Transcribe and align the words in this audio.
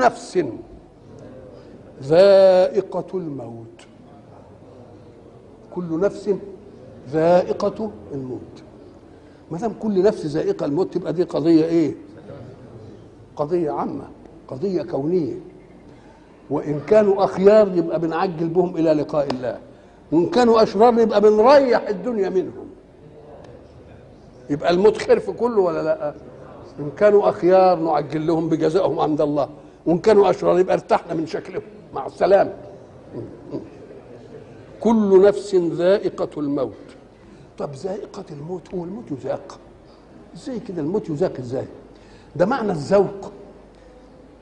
نفس 0.00 0.44
ذائقة 2.02 3.18
الموت. 3.18 3.80
كل 5.74 6.00
نفس 6.00 6.30
ذائقة 7.10 7.90
الموت. 8.14 8.40
ما 9.50 9.58
دام 9.58 9.72
كل 9.80 10.02
نفس 10.02 10.26
ذائقة 10.26 10.66
الموت 10.66 10.94
تبقى 10.94 11.12
دي 11.12 11.22
قضية 11.22 11.64
إيه؟ 11.64 11.94
قضية 13.36 13.70
عامة 13.70 14.04
قضية 14.48 14.82
كونية. 14.82 15.34
وإن 16.50 16.80
كانوا 16.86 17.24
أخيار 17.24 17.76
يبقى 17.76 18.00
بنعجل 18.00 18.48
بهم 18.48 18.76
إلى 18.76 18.92
لقاء 18.92 19.30
الله. 19.30 19.58
وإن 20.12 20.30
كانوا 20.30 20.62
أشرار 20.62 21.00
يبقى 21.00 21.20
بنريح 21.20 21.88
الدنيا 21.88 22.28
منهم. 22.28 22.66
يبقى 24.50 24.70
الموت 24.70 24.96
خير 24.96 25.20
في 25.20 25.32
كله 25.32 25.60
ولا 25.60 25.82
لأ؟ 25.82 26.14
إن 26.78 26.90
كانوا 26.96 27.28
أخيار 27.28 27.78
نعجل 27.78 28.26
لهم 28.26 28.48
بجزائهم 28.48 28.98
عند 29.00 29.20
الله. 29.20 29.48
وإن 29.86 29.98
كانوا 29.98 30.30
أشرار 30.30 30.58
يبقى 30.58 30.74
ارتحنا 30.74 31.14
من 31.14 31.26
شكلهم. 31.26 31.62
مع 31.94 32.06
السلامة. 32.06 32.52
كل 34.80 35.22
نفس 35.22 35.54
ذائقة 35.54 36.28
الموت. 36.40 36.72
طب 37.58 37.74
ذائقة 37.74 38.24
الموت 38.30 38.74
هو 38.74 38.84
الموت 38.84 39.04
يذاق. 39.10 39.58
إزاي 40.36 40.60
كده 40.60 40.82
الموت 40.82 41.10
يذاق 41.10 41.32
إزاي؟ 41.38 41.66
ده 42.36 42.46
معنى 42.46 42.72
الذوق. 42.72 43.32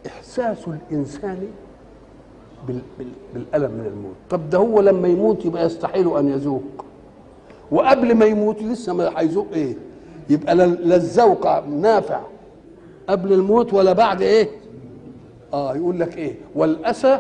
احساس 0.07 0.59
الانسان 0.69 1.49
بال 2.69 2.81
بال 2.99 3.09
بالألم 3.35 3.71
من 3.71 3.87
الموت. 3.87 4.15
طب 4.31 4.51
ده 4.51 4.59
هو 4.59 4.81
لما 4.81 5.09
يموت 5.09 5.45
يبقى 5.45 5.67
يستحيل 5.67 6.17
أن 6.17 6.29
يذوق. 6.29 6.85
وقبل 7.71 8.15
ما 8.15 8.25
يموت 8.25 8.63
لسه 8.63 8.93
ما 8.93 9.21
هيذوق 9.21 9.47
إيه؟ 9.53 9.77
يبقى 10.31 10.55
لا 10.55 10.97
الذوق 10.97 11.65
نافع. 11.67 12.21
قبل 13.09 13.33
الموت 13.33 13.75
ولا 13.75 13.93
بعد 13.93 14.23
إيه؟ 14.23 14.62
آه 15.55 15.77
يقول 15.77 16.01
لك 16.01 16.17
إيه؟ 16.17 16.35
والأسى 16.55 17.19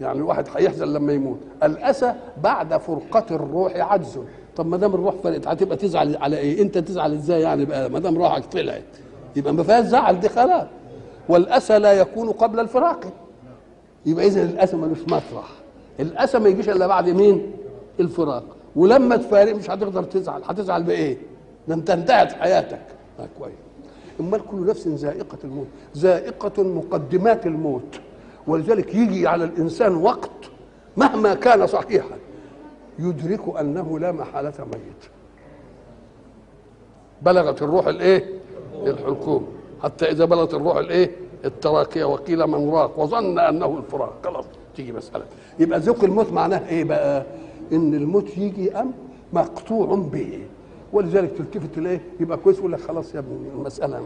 يعني 0.00 0.18
الواحد 0.18 0.46
هيحزن 0.56 0.88
لما 0.92 1.12
يموت. 1.12 1.38
الأسى 1.62 2.14
بعد 2.42 2.76
فرقة 2.76 3.24
الروح 3.30 3.72
عجز. 3.76 4.18
طب 4.56 4.66
ما 4.66 4.76
دام 4.76 4.94
الروح 4.94 5.14
فرقت 5.24 5.46
هتبقى 5.48 5.76
تزعل 5.76 6.16
على 6.16 6.36
إيه؟ 6.38 6.62
أنت 6.62 6.78
تزعل 6.78 7.12
إزاي 7.12 7.40
يعني 7.40 7.64
بقى؟ 7.64 7.90
ما 7.90 7.98
دام 7.98 8.18
روحك 8.18 8.44
طلعت 8.44 8.82
يبقى 9.36 9.54
ما 9.54 9.62
فيهاش 9.62 9.84
زعل 9.84 10.20
دي 10.20 10.28
خلاص. 10.28 10.66
والأسى 11.28 11.78
لا 11.78 11.92
يكون 11.92 12.30
قبل 12.30 12.60
الفراق. 12.60 13.00
يبقى 14.06 14.26
اذا 14.26 14.42
الأسى 14.42 14.76
ملوش 14.76 15.02
مطرح 15.02 15.48
الأسى 16.00 16.38
ما 16.38 16.48
يجيش 16.48 16.68
إلا 16.68 16.86
بعد 16.86 17.08
مين؟ 17.08 17.52
الفراق. 18.00 18.44
ولما 18.76 19.16
تفارق 19.16 19.54
مش 19.54 19.70
هتقدر 19.70 20.02
تزعل. 20.02 20.42
هتزعل 20.44 20.82
بإيه؟ 20.82 21.16
ده 21.68 21.74
أنت 21.74 21.90
انتهت 21.90 22.32
حياتك. 22.32 22.80
آه 23.20 23.28
كويس. 23.38 23.54
إمال 24.20 24.46
كل 24.46 24.66
نفس 24.66 24.88
ذائقه 24.88 25.38
الموت 25.44 25.66
ذائقه 25.96 26.62
مقدمات 26.62 27.46
الموت. 27.46 28.00
ولذلك 28.46 28.94
يجي 28.94 29.26
على 29.26 29.44
الإنسان 29.44 29.96
وقت 29.96 30.30
مهما 30.96 31.34
كان 31.34 31.66
صحيحا 31.66 32.16
يدرك 32.98 33.56
أنه 33.60 33.98
لا 33.98 34.12
محالة 34.12 34.54
ميت. 34.58 35.10
بلغت 37.22 37.62
الروح 37.62 37.86
الإيه؟ 37.86 38.24
الحلقوم. 38.86 39.46
حتى 39.82 40.10
إذا 40.10 40.24
بلغت 40.24 40.54
الروح 40.54 40.76
الإيه؟ 40.76 41.10
التراكية. 41.44 42.04
وقيل 42.04 42.46
من 42.46 42.70
راق 42.70 42.98
وظن 42.98 43.38
أنه 43.38 43.78
الفراق. 43.78 44.14
خلاص 44.24 44.44
تيجي 44.76 44.92
مسألة. 44.92 45.24
يبقى 45.58 45.78
ذوق 45.78 46.04
الموت 46.04 46.32
معناه 46.32 46.68
إيه 46.68 46.84
بقى؟ 46.84 47.26
إن 47.72 47.94
الموت 47.94 48.38
يجي 48.38 48.72
أم 48.72 48.92
مقطوع 49.32 49.94
به. 50.12 50.42
ولذلك 50.92 51.30
تلتفت 51.38 51.78
إليه 51.78 52.00
يبقى 52.20 52.38
كويس 52.38 52.58
يقول 52.58 52.72
لك 52.72 52.80
خلاص 52.80 53.14
يا 53.14 53.18
ابني 53.18 53.48
المسألة 53.54 54.00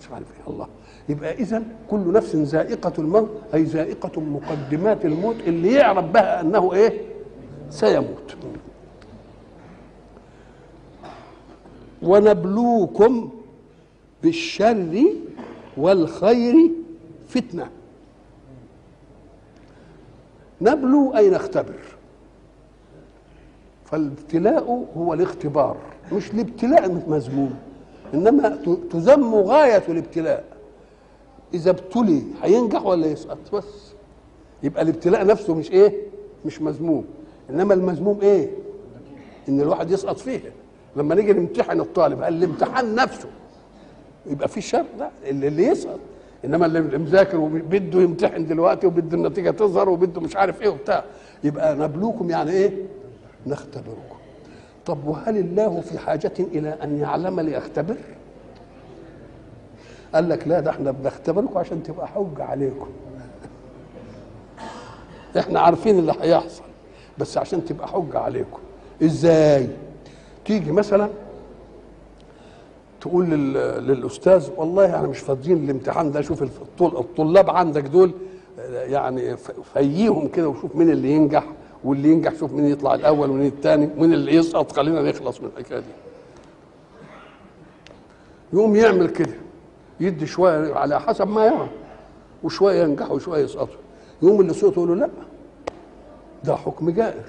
مش 0.00 0.10
عارف 0.10 0.26
إيه. 0.30 0.52
الله. 0.54 0.68
يبقى 1.08 1.34
اذا 1.34 1.62
كل 1.90 2.12
نفس 2.12 2.36
ذائقة 2.36 2.92
الموت 2.98 3.30
أي 3.54 3.62
ذائقة 3.62 4.20
مقدمات 4.20 5.04
الموت 5.04 5.36
اللي 5.46 5.72
يعرف 5.72 6.04
بها 6.04 6.40
أنه 6.40 6.72
إيه؟ 6.72 7.00
سيموت. 7.70 8.36
ونبلوكم 12.02 13.30
بالشر 14.22 15.04
والخير 15.76 16.70
فتنة. 17.28 17.70
نبلو 20.60 21.16
أي 21.16 21.30
نختبر. 21.30 21.78
فالابتلاء 23.84 24.86
هو 24.96 25.14
الاختبار. 25.14 25.76
مش 26.12 26.30
الابتلاء 26.30 27.02
مذموم 27.08 27.54
إنما 28.14 28.58
تذم 28.90 29.34
غاية 29.34 29.82
الابتلاء. 29.88 30.44
إذا 31.54 31.70
ابتلي 31.70 32.22
هينجح 32.42 32.86
ولا 32.86 33.06
يسقط؟ 33.06 33.38
بس. 33.54 33.92
يبقى 34.62 34.82
الابتلاء 34.82 35.26
نفسه 35.26 35.54
مش 35.54 35.70
إيه؟ 35.70 35.92
مش 36.44 36.62
مذموم 36.62 37.04
إنما 37.50 37.74
المذموم 37.74 38.20
إيه؟ 38.20 38.50
إن 39.48 39.60
الواحد 39.60 39.90
يسقط 39.90 40.18
فيه. 40.18 40.40
لما 40.96 41.14
نيجي 41.14 41.32
نمتحن 41.32 41.80
الطالب 41.80 42.22
الامتحان 42.22 42.94
نفسه. 42.94 43.28
يبقى 44.26 44.48
في 44.48 44.60
شر 44.60 44.84
لا 44.98 45.10
اللي, 45.26 45.48
اللي 45.48 45.66
يسقط. 45.66 45.98
إنما 46.44 46.66
اللي 46.66 46.80
مذاكر 46.80 47.36
وبده 47.40 48.00
يمتحن 48.00 48.46
دلوقتي 48.46 48.86
وبده 48.86 49.16
النتيجة 49.16 49.50
تظهر 49.50 49.88
وبده 49.88 50.20
مش 50.20 50.36
عارف 50.36 50.62
إيه 50.62 50.68
وبتاع. 50.68 51.04
يبقى 51.44 51.76
نبلوكم 51.76 52.30
يعني 52.30 52.50
إيه؟ 52.50 52.72
نختبركم. 53.46 54.17
طب 54.88 55.06
وهل 55.06 55.36
الله 55.36 55.80
في 55.80 55.98
حاجة 55.98 56.32
إلى 56.38 56.68
أن 56.82 56.98
يعلم 56.98 57.40
ليختبر؟ 57.40 57.96
قال 60.14 60.28
لك 60.28 60.48
لا 60.48 60.60
ده 60.60 60.70
إحنا 60.70 60.90
بنختبركم 60.90 61.58
عشان 61.58 61.82
تبقى 61.82 62.08
حجة 62.08 62.44
عليكم. 62.44 62.88
إحنا 65.38 65.60
عارفين 65.60 65.98
اللي 65.98 66.14
هيحصل 66.20 66.62
بس 67.18 67.38
عشان 67.38 67.64
تبقى 67.64 67.88
حجة 67.88 68.18
عليكم. 68.18 68.58
إزاي؟ 69.02 69.68
تيجي 70.44 70.72
مثلا 70.72 71.08
تقول 73.00 73.30
للأستاذ 73.86 74.50
والله 74.56 74.98
أنا 74.98 75.06
مش 75.08 75.18
فاضيين 75.18 75.64
الامتحان 75.64 76.12
ده 76.12 76.20
شوف 76.20 76.42
الطلاب 76.82 77.50
عندك 77.50 77.82
دول 77.82 78.12
يعني 78.68 79.36
فييهم 79.74 80.28
كده 80.28 80.48
وشوف 80.48 80.76
مين 80.76 80.90
اللي 80.90 81.10
ينجح 81.10 81.44
واللي 81.84 82.08
ينجح 82.08 82.34
شوف 82.34 82.52
مين 82.52 82.64
يطلع 82.64 82.94
الأول 82.94 83.30
ومين 83.30 83.46
الثاني 83.46 83.90
ومين 83.96 84.12
اللي 84.12 84.34
يسقط 84.34 84.72
خلينا 84.72 85.02
نخلص 85.02 85.40
من 85.40 85.50
الحكاية 85.56 85.78
دي. 85.78 85.86
يقوم 88.52 88.76
يعمل 88.76 89.08
كده 89.08 89.34
يدي 90.00 90.26
شوية 90.26 90.74
على 90.74 91.00
حسب 91.00 91.28
ما 91.28 91.46
يرى 91.46 91.68
وشوية 92.42 92.82
ينجح 92.82 93.10
وشوية 93.10 93.44
يسقط. 93.44 93.68
يقوم 94.22 94.40
اللي 94.40 94.52
صوته 94.52 94.74
يقول 94.74 94.88
له 94.88 94.94
لا 94.94 95.10
ده 96.44 96.56
حكم 96.56 96.90
جائر. 96.90 97.24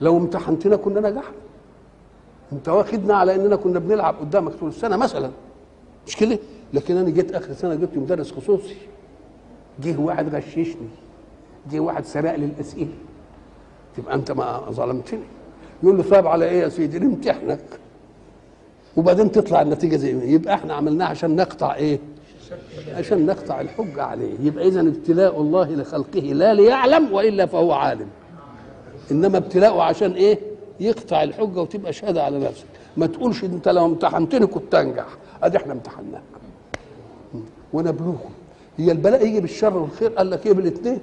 لو 0.00 0.16
امتحنتنا 0.16 0.76
كنا 0.76 1.00
نجحنا. 1.10 1.36
انت 2.52 2.68
واخدنا 2.68 3.16
على 3.16 3.34
إننا 3.34 3.56
كنا 3.56 3.78
بنلعب 3.78 4.14
قدامك 4.20 4.52
طول 4.52 4.68
السنة 4.68 4.96
مثلا. 4.96 5.30
مش 6.06 6.16
كده؟ 6.16 6.38
لكن 6.72 6.96
أنا 6.96 7.10
جيت 7.10 7.32
آخر 7.32 7.52
سنة 7.52 7.74
جبت 7.74 7.96
مدرس 7.96 8.32
خصوصي. 8.32 8.76
جه 9.80 10.00
واحد 10.00 10.34
غششني. 10.34 10.88
جه 11.70 11.80
واحد 11.80 12.04
سرق 12.04 12.34
لي 12.34 12.44
الأسئلة. 12.44 12.94
تبقى 13.98 14.14
أنت 14.14 14.32
ما 14.32 14.60
ظلمتني. 14.70 15.20
يقول 15.82 15.96
له 15.96 16.02
طيب 16.02 16.26
على 16.26 16.44
إيه 16.44 16.60
يا 16.60 16.68
سيدي؟ 16.68 16.98
نمتحنك 16.98 17.64
وبعدين 18.96 19.32
تطلع 19.32 19.62
النتيجة 19.62 19.96
زي 19.96 20.14
ما 20.14 20.24
يبقى 20.24 20.54
إحنا 20.54 20.74
عملناها 20.74 21.08
عشان 21.08 21.36
نقطع 21.36 21.74
إيه؟ 21.74 21.98
عشان 22.94 23.26
نقطع 23.26 23.60
الحجة 23.60 24.02
عليه. 24.02 24.34
يبقى 24.40 24.68
اذا 24.68 24.80
ابتلاء 24.80 25.40
الله 25.40 25.74
لخلقه 25.74 26.20
لا 26.20 26.54
ليعلم 26.54 27.12
وإلا 27.12 27.46
فهو 27.46 27.72
عالم. 27.72 28.06
إنما 29.10 29.38
ابتلاءه 29.38 29.82
عشان 29.82 30.12
إيه؟ 30.12 30.38
يقطع 30.80 31.22
الحجة 31.22 31.60
وتبقى 31.60 31.92
شهادة 31.92 32.24
على 32.24 32.38
نفسك. 32.38 32.66
ما 32.96 33.06
تقولش 33.06 33.44
أنت 33.44 33.68
لو 33.68 33.86
امتحنتني 33.86 34.46
كنت 34.46 34.74
أنجح. 34.74 35.06
أدي 35.42 35.56
إحنا 35.56 35.72
امتحناك. 35.72 36.22
ونبلوكم. 37.72 38.30
هي 38.76 38.92
البلاء 38.92 39.26
يجي 39.26 39.40
بالشر 39.40 39.76
والخير. 39.76 40.10
قال 40.10 40.30
لك 40.30 40.46
إيه 40.46 40.52
بالاثنين 40.52 40.98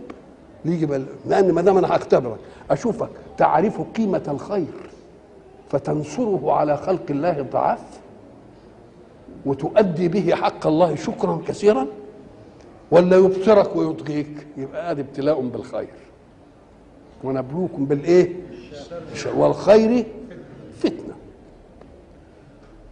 يجي 0.65 0.85
بل... 0.85 1.05
لأن 1.25 1.51
ما 1.51 1.61
دام 1.61 1.77
أنا 1.77 1.95
هختبرك 1.95 2.37
أشوفك 2.71 3.09
تعرف 3.37 3.81
قيمة 3.81 4.23
الخير 4.27 4.89
فتنصره 5.69 6.51
على 6.51 6.77
خلق 6.77 7.03
الله 7.09 7.41
ضعاف 7.51 7.99
وتؤدي 9.45 10.07
به 10.07 10.35
حق 10.35 10.67
الله 10.67 10.95
شكرا 10.95 11.41
كثيرا 11.47 11.87
ولا 12.91 13.17
يبصرك 13.17 13.75
ويطغيك. 13.75 14.47
يبقى 14.57 14.91
ادي 14.91 15.01
ابتلاء 15.01 15.41
بالخير. 15.41 15.87
ونبلوكم 17.23 17.85
بالإيه؟ 17.85 18.33
والخير 19.35 20.05
فتنة. 20.79 21.15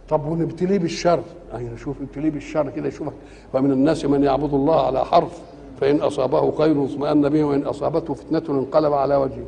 طب 0.08 0.26
ونبتليه 0.26 0.78
بالشر؟ 0.78 1.22
اي 1.56 1.64
نشوف 1.64 1.96
ابتليه 2.00 2.30
بالشر 2.30 2.70
كده 2.70 2.88
يشوفك. 2.88 3.12
ومن 3.54 3.72
الناس 3.72 4.04
من 4.04 4.22
يعبد 4.22 4.54
الله 4.54 4.86
على 4.86 5.04
حرف. 5.04 5.40
فإن 5.80 6.00
أصابه 6.00 6.50
خير 6.50 6.84
اطمأن 6.84 7.28
به 7.28 7.44
وإن 7.44 7.62
أصابته 7.62 8.14
فتنة 8.14 8.42
انقلب 8.60 8.92
على 8.92 9.16
وجهه. 9.16 9.46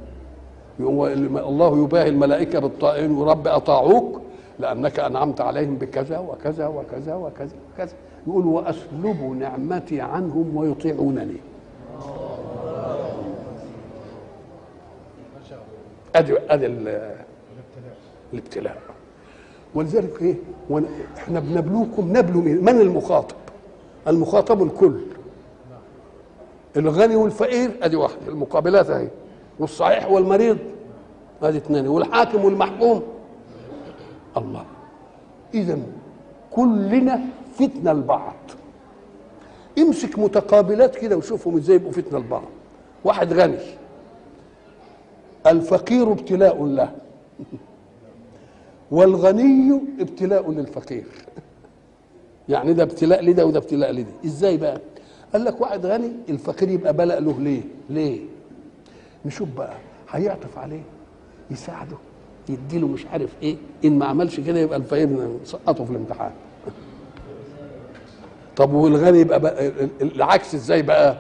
الله 1.49 1.79
يباهي 1.85 2.09
الملائكة 2.09 2.59
بالطائعين 2.59 3.11
ورب 3.11 3.49
أطاعوك 3.49 4.21
لأنك 4.59 5.01
أنعمت 5.01 5.41
عليهم 5.41 5.77
بكذا 5.77 6.19
وكذا 6.19 6.67
وكذا 6.67 7.15
وكذا 7.15 7.53
وكذا. 7.75 7.93
يقول 8.27 8.47
وأسلب 8.47 9.37
نعمتي 9.41 10.01
عنهم 10.01 10.57
ويطيعونني. 10.57 11.37
ادي 16.17 16.35
أدي 16.51 16.67
ال- 16.67 17.15
الابتلاء. 18.33 18.77
ولذلك 19.75 20.23
إيه؟ 20.23 20.35
إحنا 21.17 21.41
بنبلوكم 21.41 22.17
نبلو 22.17 22.41
مين 22.41 22.65
من 22.65 22.81
المخاطب؟ 22.81 23.37
المخاطب 24.09 24.63
الكل. 24.63 25.01
الغني 26.77 27.17
والفقير 27.17 27.71
ادي 27.83 27.97
واحدة 27.97 28.29
المقابلات 28.29 28.91
اهي 28.91 29.09
والصحيح 29.59 30.11
والمريض 30.11 30.59
ادي 31.43 31.59
اثنين 31.59 31.89
والحاكم 31.89 32.45
والمحكوم. 32.45 33.03
الله. 34.37 34.65
اذا 35.55 35.79
كلنا 36.51 37.21
فتنة 37.55 37.93
لبعض. 37.93 38.35
امسك 39.79 40.19
متقابلات 40.19 40.97
كده 40.97 41.17
وشوفهم 41.17 41.57
إزاي 41.57 41.77
يبقوا 41.77 41.93
فتنة 41.93 42.19
لبعض. 42.19 42.43
واحد 43.05 43.33
غني. 43.33 43.59
الفقير 45.47 46.13
ابتلاء 46.13 46.65
له. 46.65 46.93
والغني 48.91 49.81
ابتلاء 50.01 50.51
للفقير. 50.51 51.07
يعني 52.49 52.73
ده 52.73 52.83
ابتلاء 52.83 53.25
لده 53.25 53.47
وده 53.47 53.59
ابتلاء 53.59 53.93
لده. 53.93 54.13
إزاي 54.25 54.57
بقى؟ 54.57 54.81
قال 55.33 55.45
لك 55.45 55.61
واحد 55.61 55.87
غني 55.87 56.13
الفقير 56.29 56.69
يبقى 56.71 56.93
بلاء 56.93 57.21
له 57.21 57.41
ليه؟ 57.41 57.63
ليه؟ 57.91 58.21
نشوف 59.25 59.49
بقى 59.49 59.75
هيعطف 60.11 60.59
عليه 60.59 60.83
يساعده 61.51 61.97
يديله 62.49 62.87
مش 62.89 63.07
عارف 63.07 63.31
إيه 63.43 63.57
إن 63.85 63.99
ما 63.99 64.07
عملش 64.07 64.41
كده 64.41 64.59
يبقى 64.59 64.77
الفقير 64.79 65.09
نسقطه 65.43 65.85
في 65.85 65.91
الامتحان. 65.91 66.31
طب 68.57 68.73
والغني 68.73 69.21
يبقى 69.21 69.41
بقى 69.41 69.73
العكس 70.01 70.55
إزاي 70.55 70.83
بقى؟ 70.83 71.19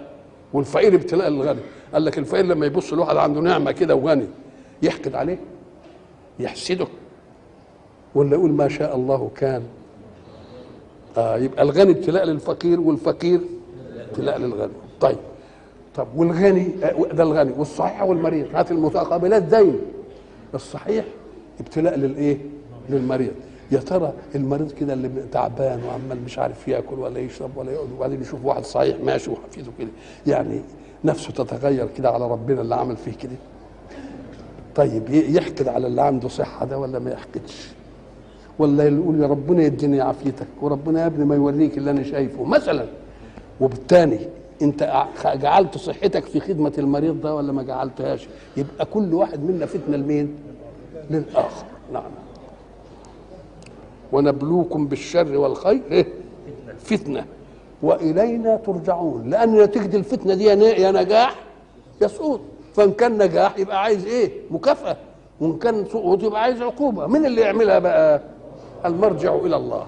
والفقير 0.53 0.95
ابتلاء 0.95 1.29
للغني. 1.29 1.61
قال 1.93 2.05
لك 2.05 2.19
الفقير 2.19 2.45
لما 2.47 2.67
يبص 2.67 2.93
لواحد 2.93 3.17
عنده 3.17 3.41
نعمة 3.41 3.73
كده 3.73 3.95
وغني 3.95 4.27
يحقد 4.83 5.15
عليه 5.15 5.39
يحسده 6.39 6.87
ولا 8.15 8.35
يقول 8.37 8.51
ما 8.53 8.69
شاء 8.69 8.97
الله 8.97 9.31
كان. 9.37 9.63
آه 11.17 11.37
يبقى 11.39 11.63
الغني 11.63 11.91
ابتلاء 11.93 12.25
للفقير 12.25 12.81
والفقير 12.81 13.41
ابتلاء 14.17 14.39
للغني 14.39 14.73
طيب. 15.01 15.17
طب 15.95 16.07
والغني 16.17 16.69
ده 17.13 17.23
الغني 17.23 17.53
والصحيح 17.59 18.03
والمريض 18.03 18.47
هات 18.55 18.71
المتقابلات 18.71 19.43
دايما 19.43 19.79
الصحيح 20.55 21.05
ابتلاء 21.61 21.97
للإيه؟ 21.99 22.39
للمريض. 22.91 23.33
يا 23.73 23.79
ترى 23.79 24.13
المريض 24.35 24.73
كده 24.73 24.93
اللي 24.93 25.11
تعبان 25.33 25.81
وعمال 25.85 26.25
مش 26.25 26.39
عارف 26.39 26.69
ياكل 26.69 26.99
ولا 26.99 27.19
يشرب 27.21 27.51
ولا 27.57 27.73
يقعد 27.73 27.93
وبعدين 27.97 28.21
يشوف 28.23 28.45
واحد 28.45 28.65
صحيح 28.65 28.97
ماشي 29.05 29.31
وحفيده 29.31 29.71
كده 29.79 29.89
يعني 30.27 30.61
نفسه 31.05 31.33
تتغير 31.33 31.89
كده 31.97 32.11
على 32.11 32.29
ربنا 32.31 32.61
اللي 32.61 32.75
عمل 32.75 32.97
فيه 32.97 33.13
كده. 33.13 33.37
طيب 34.75 35.03
يحقد 35.11 35.69
على 35.69 35.87
اللي 35.87 36.03
عنده 36.03 36.29
صحة 36.29 36.67
ده 36.67 36.79
ولا 36.79 36.99
ما 36.99 37.11
يحقدش؟ 37.11 37.69
ولا 38.59 38.85
يقول 38.89 39.21
يا 39.21 39.27
ربنا 39.27 39.63
يديني 39.63 40.01
عافيتك 40.01 40.47
وربنا 40.63 41.01
يا 41.03 41.07
ابني 41.07 41.25
ما 41.25 41.35
يوريك 41.35 41.79
اللي 41.79 41.91
أنا 41.91 42.03
شايفه. 42.03 42.45
مثلا 42.45 42.87
وبالتالي 43.61 44.29
انت 44.63 45.05
جعلت 45.25 45.79
صحتك 45.79 46.25
في 46.25 46.41
خدمة 46.41 46.73
المريض 46.79 47.21
ده 47.21 47.35
ولا 47.35 47.53
ما 47.53 47.63
جعلتهاش؟ 47.63 48.29
يبقى 48.57 48.85
كل 48.87 49.15
واحد 49.15 49.43
منا 49.45 49.67
فتنة 49.67 49.97
لمين؟ 49.97 50.37
للآخر. 51.11 51.67
نعم. 51.93 52.03
ونبلوكم 54.13 54.87
بالشر 54.87 55.37
والخير. 55.37 55.83
إيه؟ 55.91 56.07
فتنة. 56.79 57.25
وإلينا 57.83 58.57
ترجعون. 58.57 59.31
لأن 59.31 59.61
نتيجة 59.63 59.97
الفتنة 59.97 60.35
دي 60.35 60.45
يا 60.45 60.91
نجاح 60.93 61.35
يا 62.03 62.07
سقوط 62.09 62.41
فإن 62.75 62.93
كان 62.93 63.23
نجاح 63.23 63.59
يبقى 63.59 63.83
عايز 63.83 64.07
إيه؟ 64.07 64.31
مكافأة. 64.51 64.97
وإن 65.41 65.59
كان 65.59 65.85
سقوط 65.85 66.23
يبقى 66.23 66.43
عايز 66.43 66.63
عقوبة. 66.63 67.07
مين 67.07 67.27
اللي 67.27 67.41
يعملها 67.41 67.79
بقى؟ 67.79 68.21
المرجع 68.85 69.35
إلى 69.35 69.57
الله. 69.57 69.87